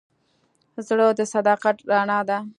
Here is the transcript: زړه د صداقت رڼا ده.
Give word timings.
زړه 0.87 1.07
د 1.17 1.19
صداقت 1.33 1.77
رڼا 1.89 2.19
ده. 2.29 2.37